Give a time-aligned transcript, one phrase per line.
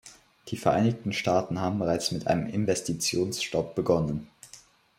[0.47, 4.31] Die Vereinigten Staaten haben bereits mit einem Investitionsstop begonnen.